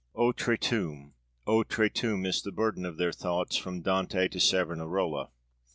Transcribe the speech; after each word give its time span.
Outre 0.17 0.57
tombe! 0.57 1.13
Outre 1.47 1.87
tombe! 1.87 2.25
is 2.25 2.41
the 2.41 2.51
burden 2.51 2.87
of 2.87 2.97
their 2.97 3.11
thoughts, 3.11 3.55
from 3.55 3.81
Dante 3.81 4.27
to 4.29 4.39
Savonarola. 4.39 5.29